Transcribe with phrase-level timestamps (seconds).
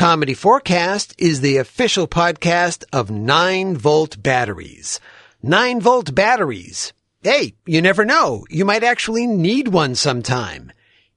[0.00, 4.98] Comedy4Cast is the official podcast of 9 volt batteries.
[5.42, 6.94] 9 volt batteries.
[7.22, 8.46] Hey, you never know.
[8.48, 10.72] You might actually need one sometime.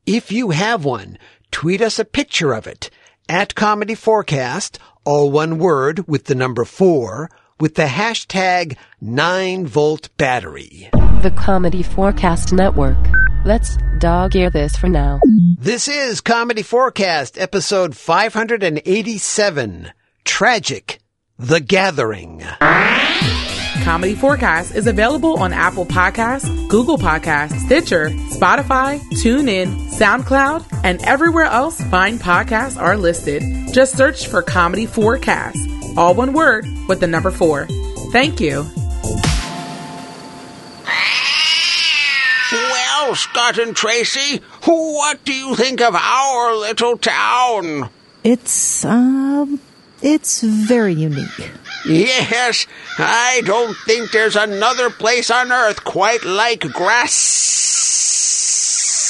[0.06, 1.18] If you have one,
[1.50, 2.90] tweet us a picture of it
[3.30, 7.31] at Comedy4Cast, all one word with the number four,
[7.62, 10.90] with the hashtag 9 volt battery.
[11.22, 12.97] The Comedy4Cast Network.
[13.46, 15.22] Let's dog ear this for now.
[15.64, 19.94] This is Comedy4Cast, episode 587.
[20.26, 20.99] Tragic.
[21.40, 22.41] The Gathering.
[23.85, 31.80] Comedy4Cast is available on Apple Podcasts, Google Podcasts, Stitcher, Spotify, TuneIn, SoundCloud, and everywhere else
[31.84, 33.41] fine podcasts are listed.
[33.71, 37.68] Just search for Comedy4Cast, all one word with the number four.
[38.12, 38.66] Thank you.
[43.16, 47.90] Scott and Tracey, what do you think of our little town?
[48.23, 49.59] It's, um,
[50.02, 51.52] it's very unique.
[51.85, 52.65] Yes,
[52.98, 56.62] I don't think there's another place on earth quite like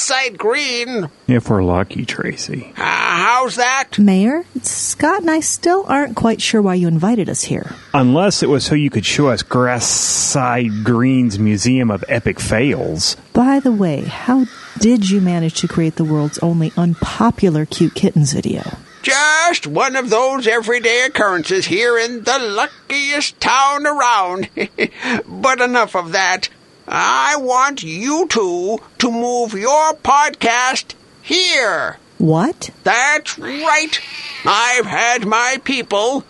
[0.05, 1.09] Grass-Side Green.
[1.29, 2.73] If we're lucky, Tracey.
[2.75, 3.97] Uh, how's that?
[3.97, 7.71] Mayor, Scott and I still aren't quite sure why you invited us here.
[7.93, 13.15] Unless it was so you could show us Grass-Side Green's Museum of Epic Fails.
[13.31, 14.43] By the way, how
[14.77, 18.63] did you manage to create the world's only unpopular cute kittens video?
[19.03, 24.49] Just one of those everyday occurrences here in the luckiest town around.
[25.27, 26.49] but enough of that.
[26.87, 31.97] I want you two to move your podcast here.
[32.17, 32.69] What?
[32.83, 33.99] That's right.
[34.45, 36.23] I've had my people,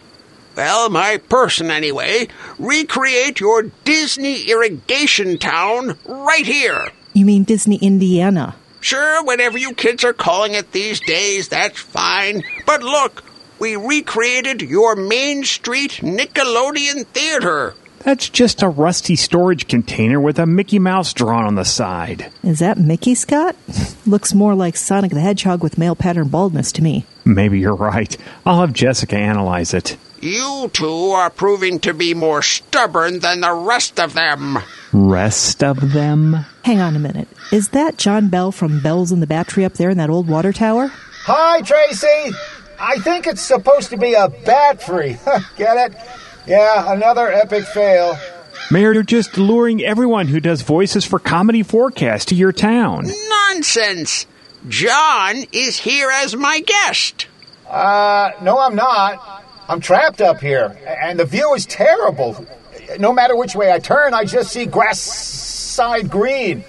[0.55, 2.27] well, my person anyway,
[2.59, 6.89] recreate your Disney irrigation town right here.
[7.13, 8.55] You mean Disney Indiana?
[8.79, 12.43] Sure, whatever you kids are calling it these days, that's fine.
[12.65, 13.23] But look,
[13.59, 17.75] we recreated your Main Street Nickelodeon Theater.
[18.03, 22.31] That's just a rusty storage container with a Mickey Mouse drawn on the side.
[22.43, 23.55] Is that Mickey Scott?
[24.05, 27.05] Looks more like Sonic the Hedgehog with male pattern baldness to me.
[27.23, 28.15] Maybe you're right.
[28.45, 29.95] I'll have Jessica analyze it.
[30.19, 34.57] You two are proving to be more stubborn than the rest of them.
[34.91, 36.45] Rest of them?
[36.63, 37.27] Hang on a minute.
[37.51, 40.51] Is that John Bell from Bell's in the Batfry up there in that old water
[40.53, 40.91] tower?
[41.25, 42.35] Hi, Tracey.
[42.79, 45.17] I think it's supposed to be a bat free.
[45.57, 45.97] Get it?
[46.45, 48.17] Yeah, another epic fail.
[48.71, 53.09] Mayor, you're just luring everyone who does voices for Comedy4Cast to your town.
[53.29, 54.25] Nonsense.
[54.67, 57.27] John is here as my guest.
[57.69, 59.43] Uh, no, I'm not.
[59.67, 62.45] I'm trapped up here, and the view is terrible.
[62.99, 66.63] No matter which way I turn, I just see grass side green.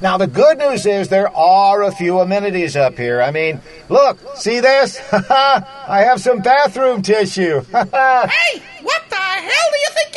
[0.00, 3.20] Now, the good news is there are a few amenities up here.
[3.20, 3.60] I mean,
[3.90, 4.98] look, see this?
[5.12, 7.60] I have some bathroom tissue.
[7.72, 10.10] hey, what the hell do you think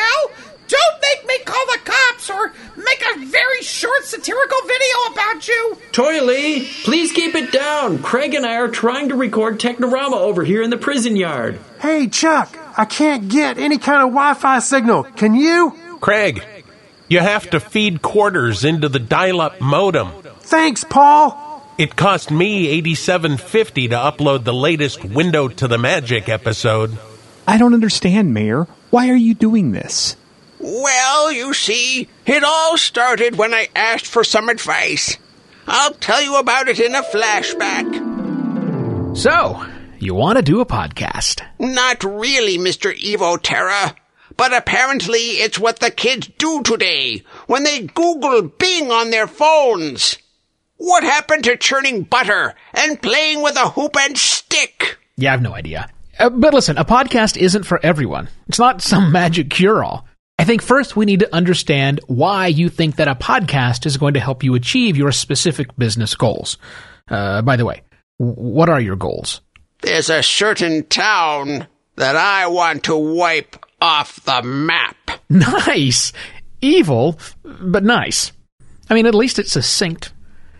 [0.00, 0.44] you're doing, Bell?
[0.68, 5.78] Don't make me call the cops or make a very short satirical video about you.
[5.90, 7.98] Toily, please keep it down.
[7.98, 11.58] Kreg and I are trying to record Technorama over here in the prison yard.
[11.80, 15.02] Hey, Chuck, I can't get any kind of Wi Fi signal.
[15.02, 15.76] Can you?
[16.00, 16.44] Kreg,
[17.08, 20.12] you have to feed quarters into the dial up modem.
[20.38, 21.48] Thanks, Paul.
[21.78, 26.96] It cost me eighty-seven fifty to upload the latest Window to the Magic episode.
[27.46, 28.68] I don't understand, Mayor.
[28.90, 30.16] Why are you doing this?
[30.58, 35.16] Well, you see, it all started when I asked for some advice.
[35.66, 37.86] I'll tell you about it in a flashback.
[39.16, 39.64] So,
[39.98, 41.42] you want to do a podcast?
[41.58, 42.92] Not really, Mr.
[42.92, 43.94] Evo Terra.
[44.36, 50.18] But apparently it's what the kids do today when they Google Bing on their phones.
[50.78, 54.98] What happened to churning butter and playing with a hoop and stick?
[55.16, 55.90] Yeah, I have no idea.
[56.20, 58.28] Uh, but listen, a podcast isn't for everyone.
[58.48, 60.06] It's not some magic cure all.
[60.38, 64.14] I think first we need to understand why you think that a podcast is going
[64.14, 66.56] to help you achieve your specific business goals.
[67.08, 67.82] Uh, by the way,
[68.16, 69.40] what are your goals?
[69.82, 71.66] There's a certain town
[71.96, 74.96] that I want to wipe off the map.
[75.30, 76.12] Nice.
[76.60, 78.32] Evil, but nice.
[78.90, 80.12] I mean, at least it's succinct.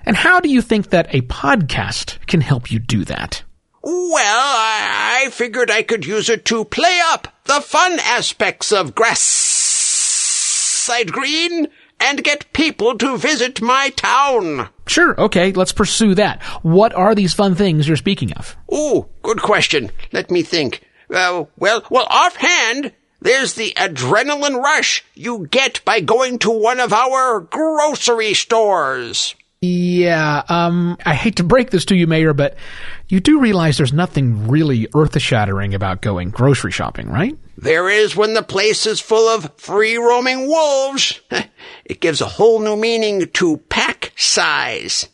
[0.07, 3.43] And how do you think that a podcast can help you do that?
[3.83, 8.95] Well, I, I figured I could use it to play up the fun aspects of
[8.95, 9.41] Grass-Side
[11.13, 11.69] Green
[11.99, 14.69] and get people to visit my town.
[14.87, 16.43] Sure, okay, let's pursue that.
[16.63, 18.57] What are these fun things you're speaking of?
[18.73, 19.91] Ooh, good question.
[20.13, 20.83] Let me think.
[21.13, 26.93] Uh, well, well, offhand, there's the adrenaline rush you get by going to one of
[26.93, 29.35] our grocery stores.
[29.63, 32.57] Yeah, um, I hate to break this to you, Mayor, but
[33.09, 37.37] you do realize there's nothing really earth shattering about going grocery shopping, right?
[37.59, 41.21] There is when the place is full of free roaming wolves.
[41.85, 45.09] It gives a whole new meaning to pack size.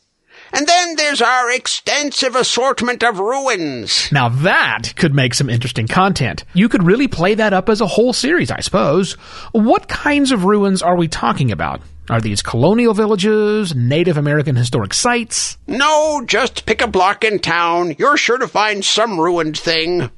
[0.52, 4.10] And then there's our extensive assortment of ruins.
[4.12, 6.44] Now that could make some interesting content.
[6.54, 9.14] You could really play that up as a whole series, I suppose.
[9.52, 11.80] What kinds of ruins are we talking about?
[12.08, 15.58] Are these colonial villages, Native American historic sites?
[15.66, 17.96] No, just pick a block in town.
[17.98, 20.10] You're sure to find some ruined thing.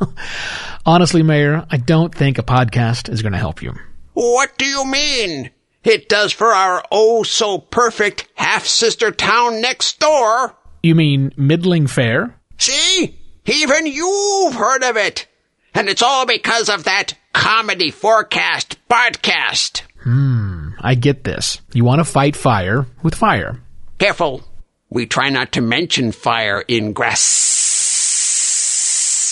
[0.86, 3.74] Honestly, Mayor, I don't think a podcast is going to help you.
[4.14, 5.50] What do you mean?
[5.84, 10.54] It does for our oh so perfect half sister town next door.
[10.82, 12.36] You mean middling fair?
[12.58, 13.18] See?
[13.46, 15.26] Even you've heard of it.
[15.74, 19.82] And it's all because of that comedy4cast podcast.
[20.02, 21.60] Hmm, I get this.
[21.72, 23.60] You want to fight fire with fire.
[23.98, 24.44] Careful.
[24.90, 27.20] We try not to mention fire in grass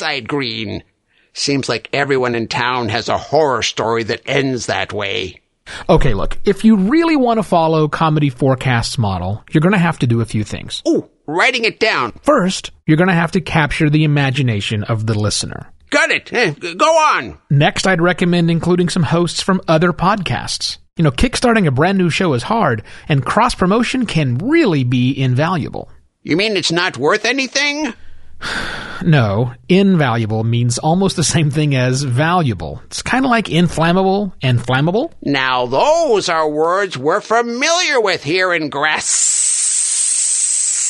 [0.00, 0.82] side green.
[1.32, 5.40] Seems like everyone in town has a horror story that ends that way.
[5.88, 10.06] Okay, look, if you really want to follow Comedy4Cast's model, you're going to have to
[10.06, 10.82] do a few things.
[10.88, 12.12] Ooh, writing it down.
[12.22, 15.72] First, you're going to have to capture the imagination of the listener.
[15.90, 16.32] Got it.
[16.32, 17.38] Eh, go on.
[17.50, 20.78] Next, I'd recommend including some hosts from other podcasts.
[20.96, 25.18] You know, kickstarting a brand new show is hard, and cross promotion can really be
[25.18, 25.90] invaluable.
[26.22, 27.94] You mean it's not worth anything?
[29.02, 32.82] No, invaluable means almost the same thing as valuable.
[32.84, 35.10] It's kind of like inflammable and flammable.
[35.22, 39.06] Now, those are words we're familiar with here in Grass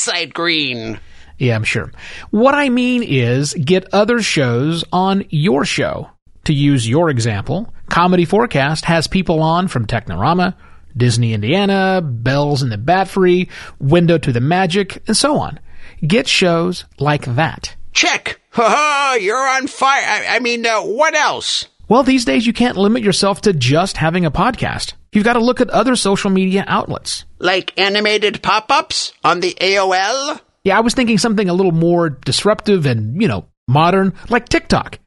[0.00, 0.98] Side Green.
[1.38, 1.92] Yeah, I'm sure.
[2.30, 6.10] What I mean is get other shows on your show.
[6.44, 10.54] To use your example, Comedy4Cast has people on from Technorama,
[10.96, 13.48] Disney Indiana, Bell's in the Batfry,
[13.78, 15.60] Window to the Magic, and so on.
[16.06, 17.76] Get shows like that.
[17.92, 18.40] Check.
[18.52, 20.02] Ha you're on fire.
[20.04, 21.66] I, I mean, uh, what else?
[21.88, 24.94] Well, these days you can't limit yourself to just having a podcast.
[25.12, 27.24] You've got to look at other social media outlets.
[27.38, 30.40] Like animated pop ups on the AOL?
[30.62, 34.98] Yeah, I was thinking something a little more disruptive and, you know, modern, like TikTok.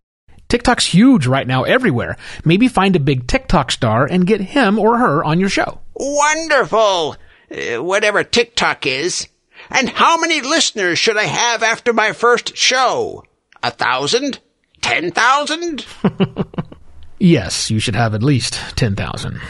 [0.49, 2.17] TikTok's huge right now everywhere.
[2.43, 5.79] Maybe find a big TikTok star and get him or her on your show.
[5.95, 7.15] Wonderful!
[7.49, 9.27] Uh, whatever TikTok is.
[9.73, 13.25] And how many listeners should I have after my first show?
[13.63, 14.39] A thousand?
[14.81, 15.85] Ten thousand?
[17.19, 19.41] yes, you should have at least 10,000.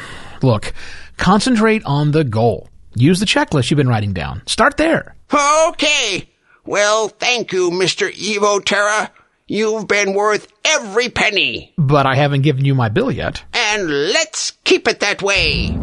[0.41, 0.73] Look,
[1.17, 2.69] concentrate on the goal.
[2.95, 4.43] Use the checklist you've been writing down.
[4.47, 5.15] Start there.
[5.33, 6.29] Okay.
[6.65, 8.09] Well, thank you, Mr.
[8.09, 9.11] Evo Terra.
[9.47, 11.73] You've been worth every penny.
[11.77, 13.43] But I haven't given you my bill yet.
[13.53, 15.77] And let's keep it that way.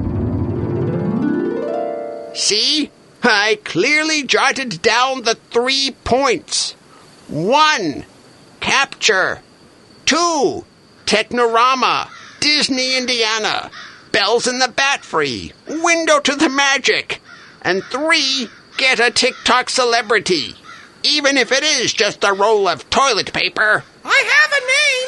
[2.34, 2.90] See?
[3.22, 6.72] I clearly jotted down the three points.
[7.28, 8.05] One,
[8.61, 9.40] capture.
[10.06, 10.64] Two,
[11.06, 12.08] Technorama,
[12.40, 13.70] Disney, Indiana,
[14.12, 17.20] Bell's in the Batfry, Window to the Magic.
[17.62, 20.55] And three, get a TikTok celebrity.
[21.02, 23.84] Even if it is just a roll of toilet paper.
[24.05, 24.61] I have a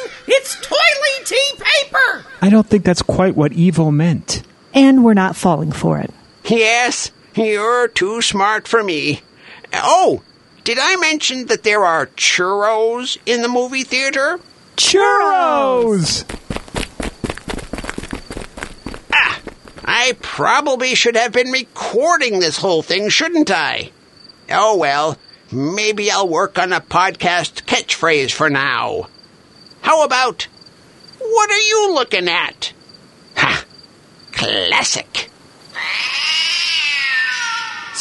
[0.07, 0.13] name.
[0.27, 2.25] It's Toilet Tea Paper.
[2.41, 4.43] I don't think that's quite what Evo meant.
[4.73, 6.11] And we're not falling for it.
[6.45, 9.21] Yes, you're too smart for me.
[9.73, 10.21] Oh,
[10.63, 14.39] did I mention that there are churros in the movie theater?
[14.77, 16.23] Churros!
[19.13, 19.41] Ah,
[19.83, 23.91] I probably should have been recording this whole thing, shouldn't I?
[24.49, 25.17] Oh well,
[25.51, 29.09] maybe I'll work on a podcast catchphrase for now.
[29.81, 30.47] How about,
[31.19, 32.73] what are you looking at?
[33.37, 33.65] Ha!
[34.31, 35.29] Classic.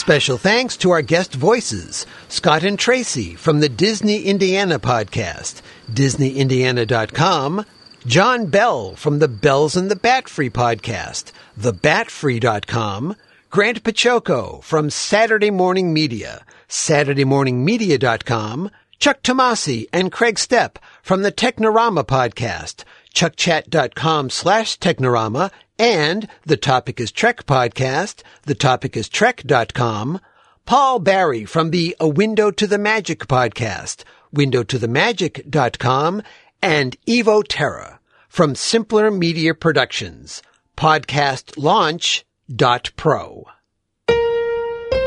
[0.03, 7.65] Special thanks to our guest voices, Scott and Tracey from the Disney Indiana podcast, DisneyIndiana.com,
[8.05, 13.15] John Bell from the Bells and the Batfry podcast, TheBatfry.com,
[13.49, 22.05] Grant Baciocco from Saturday Morning Media, SaturdayMorningMedia.com, Chuck Tomasi and Kreg Steppe from the Technorama
[22.05, 22.83] podcast,
[23.13, 30.21] chuckchat.com slash Technorama, and the Topic is Trek podcast, the topic is thetopicistrek.com,
[30.65, 36.23] Paul Barrie from the A Window to the Magic podcast, window to the windowtothemagic.com,
[36.63, 40.43] and Evo Terra from Simpler Media Productions,
[40.77, 43.47] podcastlaunch.pro.